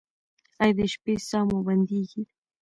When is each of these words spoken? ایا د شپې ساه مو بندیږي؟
ایا 0.61 0.73
د 0.77 0.79
شپې 0.93 1.13
ساه 1.29 1.43
مو 1.47 1.57
بندیږي؟ 1.67 2.21